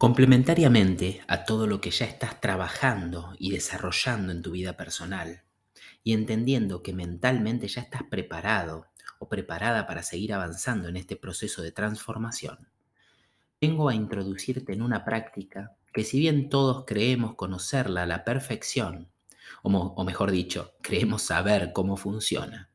[0.00, 5.42] Complementariamente a todo lo que ya estás trabajando y desarrollando en tu vida personal,
[6.02, 8.86] y entendiendo que mentalmente ya estás preparado
[9.18, 12.70] o preparada para seguir avanzando en este proceso de transformación,
[13.60, 19.10] vengo a introducirte en una práctica que si bien todos creemos conocerla a la perfección,
[19.62, 22.70] o, mejor dicho, creemos saber cómo funciona,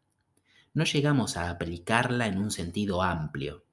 [0.76, 3.66] no llegamos a aplicarla en un sentido amplio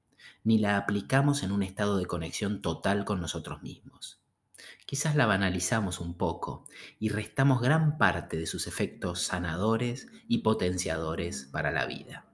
[0.43, 4.21] ni la aplicamos en un estado de conexión total con nosotros mismos.
[4.85, 6.65] Quizás la banalizamos un poco
[6.99, 12.25] y restamos gran parte de sus efectos sanadores y potenciadores para la vida.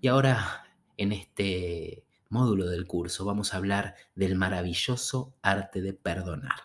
[0.00, 6.60] Y ahora, en este módulo del curso, vamos a hablar del maravilloso arte de perdonar.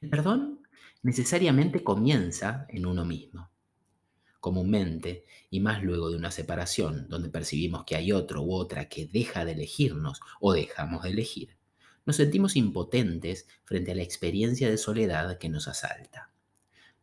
[0.00, 0.62] El perdón
[1.02, 3.50] necesariamente comienza en uno mismo
[4.40, 9.06] comúnmente, y más luego de una separación, donde percibimos que hay otro u otra que
[9.06, 11.56] deja de elegirnos o dejamos de elegir,
[12.06, 16.30] nos sentimos impotentes frente a la experiencia de soledad que nos asalta.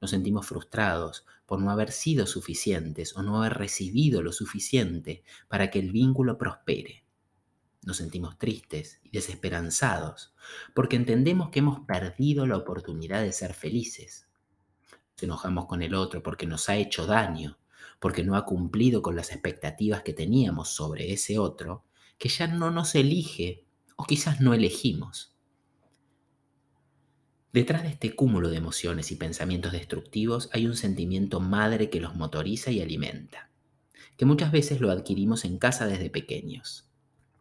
[0.02, 5.70] Nos sentimos frustrados por no haber sido suficientes o no haber recibido lo suficiente para
[5.70, 7.04] que el vínculo prospere.
[7.84, 10.34] Nos sentimos tristes y desesperanzados
[10.74, 14.25] porque entendemos que hemos perdido la oportunidad de ser felices
[15.16, 17.58] nos enojamos con el otro porque nos ha hecho daño,
[18.00, 21.86] porque no ha cumplido con las expectativas que teníamos sobre ese otro,
[22.18, 25.34] que ya no nos elige o quizás no elegimos.
[27.54, 32.16] Detrás de este cúmulo de emociones y pensamientos destructivos hay un sentimiento madre que los
[32.16, 33.50] motoriza y alimenta,
[34.18, 36.90] que muchas veces lo adquirimos en casa desde pequeños,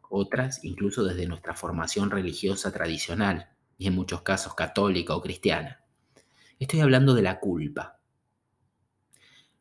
[0.08, 5.83] otras incluso desde nuestra formación religiosa tradicional, y en muchos casos católica o cristiana.
[6.60, 7.98] Estoy hablando de la culpa.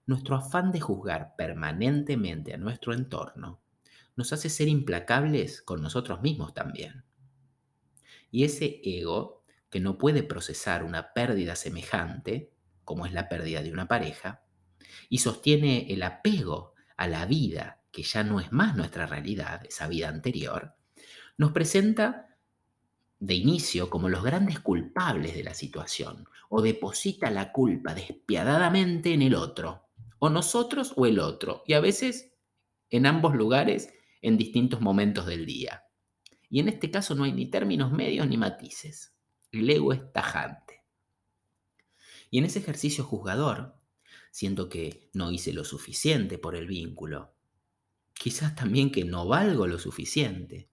[0.05, 3.61] Nuestro afán de juzgar permanentemente a nuestro entorno
[4.15, 7.03] nos hace ser implacables con nosotros mismos también.
[8.29, 12.51] Y ese ego que no puede procesar una pérdida semejante,
[12.83, 14.43] como es la pérdida de una pareja,
[15.09, 19.87] y sostiene el apego a la vida que ya no es más nuestra realidad, esa
[19.87, 20.75] vida anterior,
[21.37, 22.32] nos presenta
[23.23, 29.21] de inicio como los grandes culpables de la situación, o deposita la culpa despiadadamente en
[29.21, 29.87] el otro,
[30.19, 32.33] o nosotros o el otro, y a veces
[32.89, 35.85] en ambos lugares en distintos momentos del día.
[36.49, 39.15] Y en este caso no hay ni términos medios ni matices.
[39.53, 40.83] El ego es tajante.
[42.29, 43.79] Y en ese ejercicio juzgador,
[44.31, 47.33] siento que no hice lo suficiente por el vínculo,
[48.13, 50.72] quizás también que no valgo lo suficiente,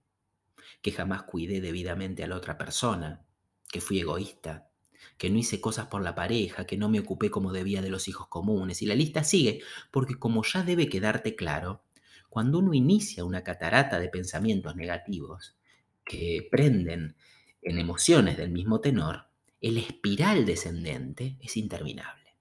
[0.81, 3.23] que jamás cuidé debidamente a la otra persona,
[3.71, 4.69] que fui egoísta,
[5.17, 8.07] que no hice cosas por la pareja, que no me ocupé como debía de los
[8.07, 8.81] hijos comunes.
[8.81, 11.83] Y la lista sigue, porque como ya debe quedarte claro,
[12.29, 15.57] cuando uno inicia una catarata de pensamientos negativos
[16.03, 17.15] que prenden
[17.61, 19.27] en emociones del mismo tenor,
[19.59, 22.35] el espiral descendente es interminable.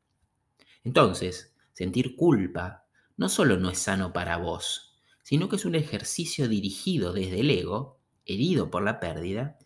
[0.84, 2.86] Entonces, sentir culpa
[3.16, 7.50] no solo no es sano para vos, sino que es un ejercicio dirigido desde el
[7.50, 7.99] ego
[8.32, 9.58] herido por la pérdida,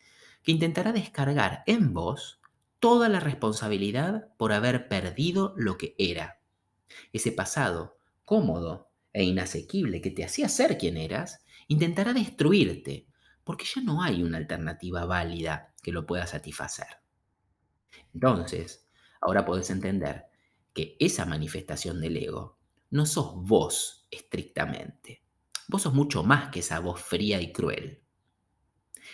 [0.42, 2.40] que intentará descargar en vos
[2.78, 6.40] toda la responsabilidad por haber perdido lo que era.
[7.12, 13.06] Ese pasado cómodo e inasequible que te hacía ser quien eras, intentará destruirte,
[13.44, 16.88] porque ya no hay una alternativa válida que lo pueda satisfacer.
[18.12, 18.86] Entonces,
[19.20, 20.24] ahora podés entender
[20.72, 22.58] que esa manifestación del ego
[22.90, 25.22] no sos vos estrictamente.
[25.68, 28.03] Vos sos mucho más que esa voz fría y cruel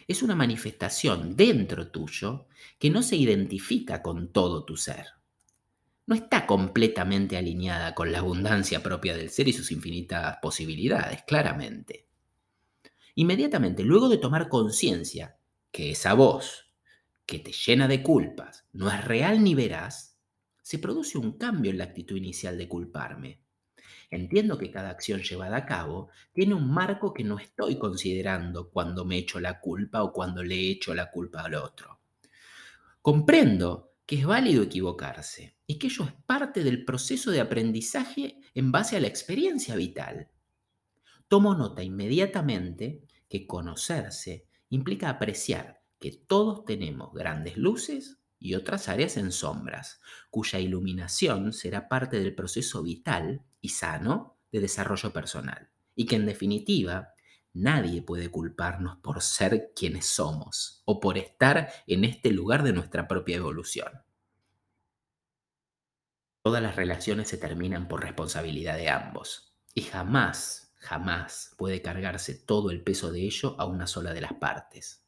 [0.09, 2.47] es una manifestación dentro tuyo
[2.79, 5.07] que no se identifica con todo tu ser.
[6.07, 12.07] No está completamente alineada con la abundancia propia del ser y sus infinitas posibilidades, claramente.
[13.15, 15.37] Inmediatamente, luego de tomar conciencia
[15.71, 16.67] que esa voz
[17.27, 20.17] que te llena de culpas no es real ni veraz,
[20.63, 23.40] se produce un cambio en la actitud inicial de culparme.
[24.11, 29.05] Entiendo que cada acción llevada a cabo tiene un marco que no estoy considerando cuando
[29.05, 32.01] me echo la culpa o cuando le echo la culpa al otro.
[33.01, 38.73] Comprendo que es válido equivocarse y que ello es parte del proceso de aprendizaje en
[38.73, 40.29] base a la experiencia vital.
[41.29, 49.17] Tomo nota inmediatamente que conocerse implica apreciar que todos tenemos grandes luces y otras áreas
[49.17, 50.01] en sombras,
[50.31, 55.71] cuya iluminación será parte del proceso vital y sano de desarrollo personal.
[55.95, 57.15] Y que en definitiva,
[57.53, 63.09] nadie puede culparnos por ser quienes somos o por estar en este lugar de nuestra
[63.09, 64.03] propia evolución.
[66.43, 72.71] Todas las relaciones se terminan por responsabilidad de ambos y jamás, jamás puede cargarse todo
[72.71, 75.07] el peso de ello a una sola de las partes.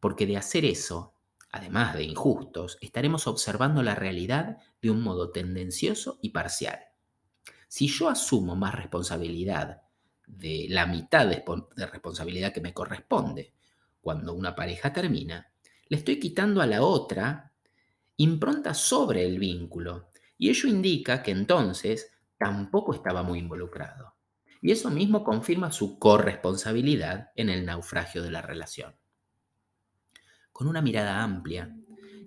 [0.00, 1.14] porque de hacer eso,
[1.50, 6.87] además de injustos, estaremos observando la realidad de un modo tendencioso y parcial.
[7.68, 9.82] Si yo asumo más responsabilidad
[10.26, 11.44] de la mitad de,
[11.86, 13.52] responsabilidad que me corresponde
[14.00, 15.52] cuando una pareja termina,
[15.88, 17.52] le estoy quitando a la otra
[18.16, 20.08] impronta sobre el vínculo.
[20.38, 24.14] Y ello indica que entonces tampoco estaba muy involucrado.
[24.62, 28.96] Y eso mismo confirma su corresponsabilidad en el naufragio de la relación.
[30.52, 31.76] Con una mirada amplia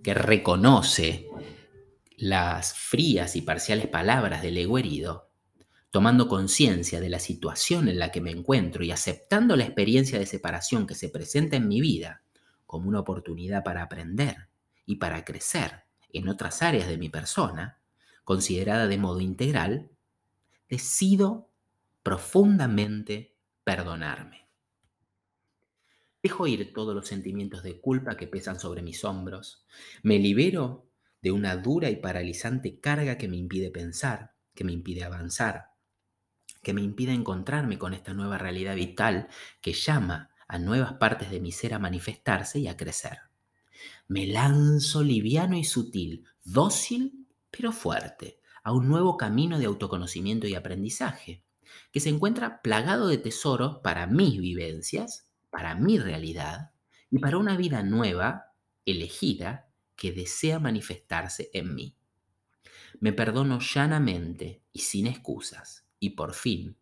[0.04, 1.28] que reconoce
[2.18, 5.31] las frías y parciales palabras del ego herido,
[5.92, 10.26] tomando conciencia de la situación en la que me encuentro y aceptando la experiencia de
[10.26, 12.24] separación que se presenta en mi vida
[12.66, 14.48] como una oportunidad para aprender
[14.86, 15.84] y para crecer
[16.14, 17.80] en otras áreas de mi persona,
[18.24, 19.90] considerada de modo integral,
[20.70, 21.50] decido
[22.04, 23.36] profundamente
[23.66, 24.48] perdonarme.
[26.24, 29.66] Dejo ir todos los sentimientos de culpa que pesan sobre mis hombros,
[30.04, 30.88] me libero
[31.22, 35.71] de una dura y paralizante carga que me impide pensar, que me impide avanzar,
[36.62, 39.28] que me impide encontrarme con esta nueva realidad vital
[39.62, 43.20] que llama a nuevas partes de mi ser a manifestarse y a crecer.
[44.08, 50.56] Me lanzo liviano y sutil, dócil pero fuerte, a un nuevo camino de autoconocimiento y
[50.56, 51.44] aprendizaje,
[51.92, 56.72] que se encuentra plagado de tesoros para mis vivencias, para mi realidad
[57.10, 58.54] y para una vida nueva,
[58.86, 61.96] elegida, que desea manifestarse en mí.
[63.00, 66.76] Me perdono llanamente y sin excusas, y por fin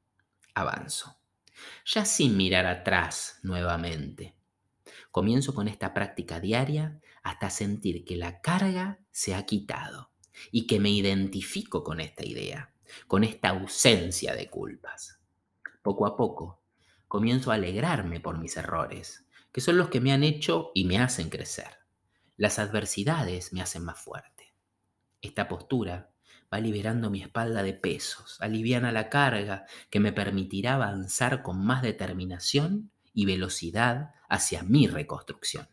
[0.56, 1.20] avanzo,
[1.86, 4.36] ya sin mirar atrás nuevamente.
[5.12, 10.12] Comienzo con esta práctica diaria hasta sentir que la carga se ha quitado
[10.52, 12.74] y que me identifico con esta idea,
[13.08, 15.20] con esta ausencia de culpas.
[15.84, 16.64] Poco a poco
[17.08, 20.98] comienzo a alegrarme por mis errores, que son los que me han hecho y me
[20.98, 21.80] hacen crecer.
[22.38, 24.54] Las adversidades me hacen más fuerte.
[25.22, 26.09] Esta postura
[26.54, 31.82] va liberando mi espalda de pesos, aliviana la carga que me permitirá avanzar con más
[31.82, 35.68] determinación y velocidad hacia mi reconstrucción.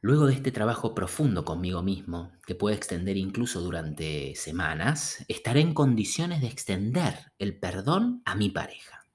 [0.00, 5.74] Luego de este trabajo profundo conmigo mismo, que puede extender incluso durante semanas, estaré en
[5.74, 9.06] condiciones de extender el perdón a mi pareja.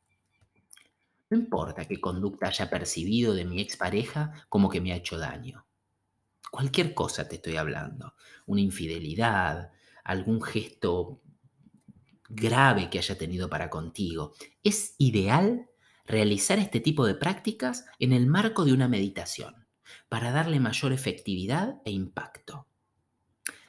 [1.29, 5.66] No importa qué conducta haya percibido de mi expareja como que me ha hecho daño.
[6.51, 8.15] Cualquier cosa te estoy hablando.
[8.45, 9.71] Una infidelidad,
[10.03, 11.21] algún gesto
[12.29, 14.33] grave que haya tenido para contigo.
[14.63, 15.69] Es ideal
[16.05, 19.67] realizar este tipo de prácticas en el marco de una meditación
[20.09, 22.67] para darle mayor efectividad e impacto.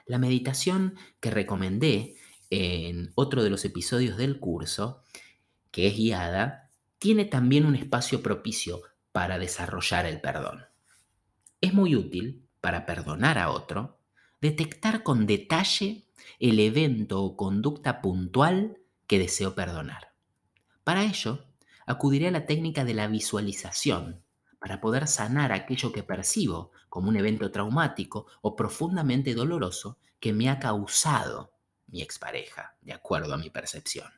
[0.06, 2.16] La meditación que recomendé
[2.50, 5.02] en otro de los episodios del curso,
[5.70, 8.82] que es guiada, tiene también un espacio propicio
[9.12, 10.64] para desarrollar el perdón.
[11.60, 13.98] Es muy útil para perdonar a otro
[14.42, 16.04] detectar con detalle
[16.38, 18.76] el evento o conducta puntual
[19.06, 20.12] que deseo perdonar.
[20.84, 21.46] Para ello,
[21.86, 24.22] acudiré a la técnica de la visualización,
[24.58, 30.50] para poder sanar aquello que percibo como un evento traumático o profundamente doloroso que me
[30.50, 31.54] ha causado
[31.86, 34.12] mi expareja, de acuerdo a mi percepción.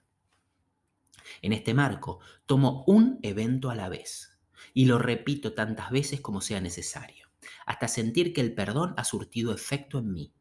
[1.41, 4.41] En este marco, tomo un evento a la vez
[4.75, 7.30] y lo repito tantas veces como sea necesario,
[7.66, 10.32] hasta sentir que el perdón ha surtido efecto en mí.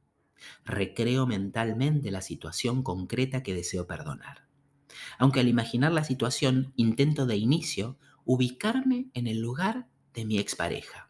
[0.66, 4.48] Recreo mentalmente la situación concreta que deseo perdonar.
[5.18, 11.10] Aunque al imaginar la situación intento de inicio ubicarme en el lugar de mi expareja.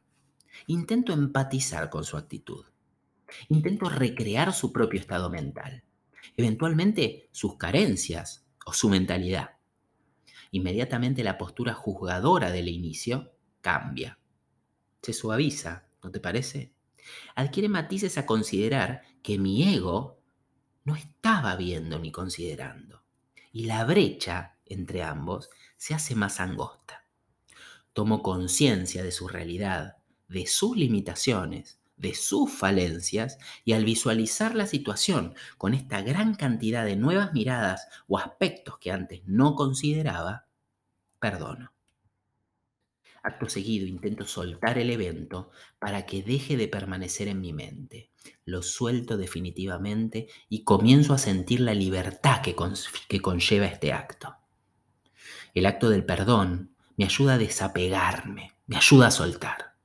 [0.67, 2.65] Intento empatizar con su actitud.
[3.49, 5.83] Intento recrear su propio estado mental.
[6.37, 9.57] Eventualmente sus carencias o su mentalidad.
[10.51, 14.19] Inmediatamente la postura juzgadora del inicio cambia.
[15.01, 16.73] Se suaviza, ¿no te parece?
[17.35, 20.21] Adquiere matices a considerar que mi ego
[20.83, 23.03] no estaba viendo ni considerando.
[23.51, 26.99] Y la brecha entre ambos se hace más angosta
[27.99, 34.67] tomo conciencia de su realidad, de sus limitaciones, de sus falencias y al visualizar la
[34.67, 40.45] situación con esta gran cantidad de nuevas miradas o aspectos que antes no consideraba,
[41.19, 41.73] perdono.
[43.21, 48.11] Acto seguido intento soltar el evento para que deje de permanecer en mi mente.
[48.45, 52.55] Lo suelto definitivamente y comienzo a sentir la libertad que,
[53.21, 54.35] conlleva este acto.
[55.53, 59.75] El acto del perdón me ayuda a desapegarme, me ayuda a soltar.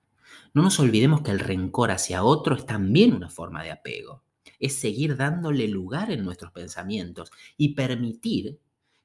[0.53, 4.23] No nos olvidemos que el rencor hacia otro es también una forma de apego.
[4.61, 8.61] Es seguir dándole lugar en nuestros pensamientos y permitir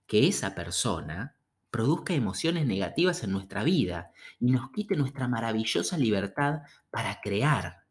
[0.05, 1.38] que esa persona
[1.71, 7.85] produzca emociones negativas en nuestra vida y nos quite nuestra maravillosa libertad para crear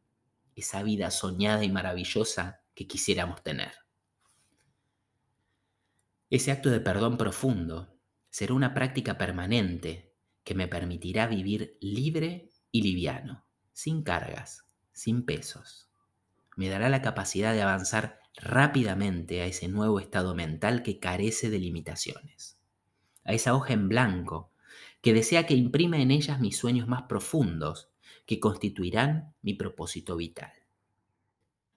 [0.56, 3.72] esa vida soñada y maravillosa que quisiéramos tener.
[6.30, 7.96] Ese acto de perdón profundo
[8.28, 10.12] será una práctica permanente
[10.44, 15.88] que me permitirá vivir libre y liviano, sin cargas, sin pesos.
[16.56, 21.58] Me dará la capacidad de avanzar rápidamente a ese nuevo estado mental que carece de
[21.58, 22.57] limitaciones,
[23.28, 24.50] a esa hoja en blanco
[25.02, 27.90] que desea que imprima en ellas mis sueños más profundos
[28.24, 30.52] que constituirán mi propósito vital.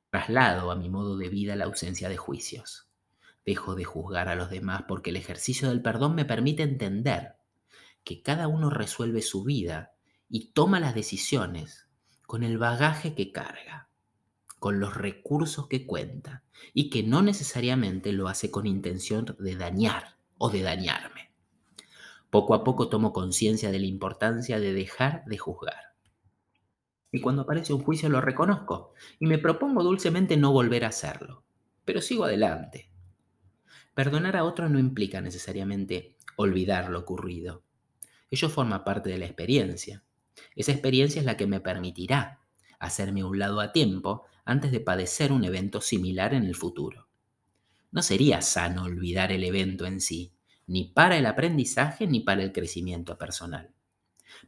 [0.09, 2.87] Traslado a mi modo de vida la ausencia de juicios.
[3.45, 7.35] Dejo de juzgar a los demás porque el ejercicio del perdón me permite entender
[8.05, 9.91] que cada uno resuelve su vida
[10.29, 11.89] y toma las decisiones
[12.25, 13.89] con el bagaje que carga,
[14.57, 20.15] con los recursos que cuenta y que no necesariamente lo hace con intención de dañar
[20.37, 21.30] o de dañarme.
[22.31, 25.93] Poco a poco tomo conciencia de la importancia de dejar de juzgar.
[27.11, 31.43] Y cuando aparece un juicio lo reconozco y me propongo dulcemente no volver a hacerlo,
[31.85, 32.91] pero sigo adelante,
[33.93, 37.63] Perdonar a otro no implica necesariamente olvidar lo ocurrido.
[38.29, 40.03] Ello forma parte de la experiencia.
[40.55, 42.39] Esa experiencia es la que me permitirá
[42.79, 47.09] hacerme un lado a tiempo antes de padecer un evento similar en el futuro.
[47.91, 50.33] No sería sano olvidar el evento en sí,
[50.71, 53.73] ni para el aprendizaje ni para el crecimiento personal.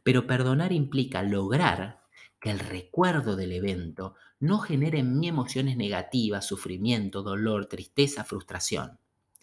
[0.02, 2.00] Pero perdonar implica lograr
[2.40, 8.98] que el recuerdo del evento no genere en mí emociones negativas, sufrimiento, dolor, tristeza, frustración.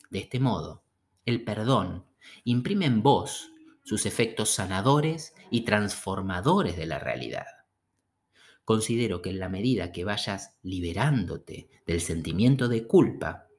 [0.10, 0.84] De este modo,
[1.24, 2.04] el perdón
[2.46, 3.52] imprime en vos
[3.84, 7.46] sus efectos sanadores y transformadores de la realidad.
[8.66, 13.50] Considero que en la medida que vayas liberándote del sentimiento de culpa,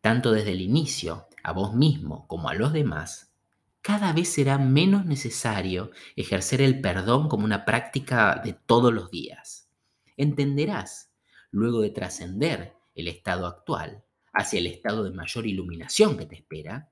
[0.00, 3.32] tanto desde el inicio a vos mismo como a los demás,
[3.80, 9.70] cada vez será menos necesario ejercer el perdón como una práctica de todos los días.
[10.16, 11.12] Entenderás,
[11.52, 16.90] luego de trascender el estado actual, hacia el estado de mayor iluminación que te espera,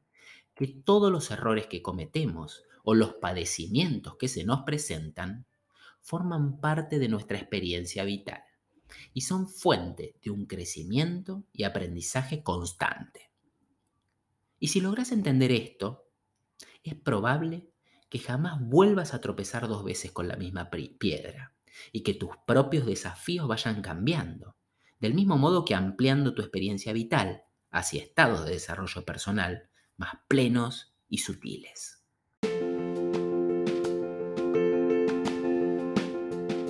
[0.55, 5.47] que todos los errores que cometemos o los padecimientos que se nos presentan
[6.01, 8.45] forman parte de nuestra experiencia vital
[9.13, 13.34] y son fuente de un crecimiento y aprendizaje constante.
[14.65, 16.09] Y si logras entender esto,
[16.83, 17.69] es probable
[18.09, 21.55] que jamás vuelvas a tropezar dos veces con la misma piedra
[21.93, 24.57] y que tus propios desafíos vayan cambiando
[25.01, 29.69] del mismo modo que ampliando tu experiencia vital hacia estados de desarrollo personal
[29.99, 32.03] más plenos y sutiles.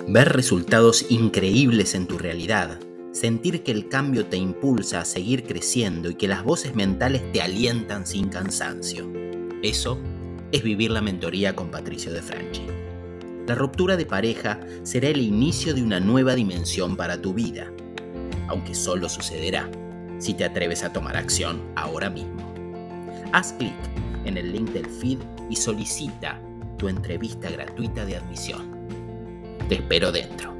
[0.09, 2.77] Ver resultados increíbles en tu realidad,
[3.15, 7.41] sentir que el cambio te impulsa a seguir creciendo y que las voces mentales te
[7.41, 9.11] alientan sin cansancio.
[9.63, 9.97] Eso
[10.51, 12.61] es vivir la mentoría con Patricio de Franchi.
[13.47, 17.71] La ruptura de pareja será el inicio de una nueva dimensión para tu vida
[18.47, 19.69] aunque solo sucederá
[20.17, 22.53] si te atreves a tomar acción ahora mismo.
[23.33, 23.73] Haz clic
[24.23, 25.19] en el link del feed
[25.49, 26.39] y solicita
[26.77, 28.75] tu entrevista gratuita de admisión.
[29.67, 30.53] Te espero dentro.